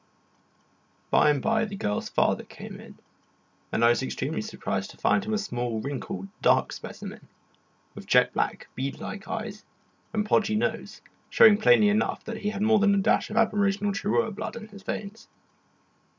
[1.11, 2.97] By and by the girl's father came in,
[3.71, 7.27] and I was extremely surprised to find him a small, wrinkled, dark specimen,
[7.93, 9.63] with jet black, bead like eyes
[10.11, 13.91] and podgy nose, showing plainly enough that he had more than a dash of aboriginal
[13.93, 15.27] Charrua blood in his veins.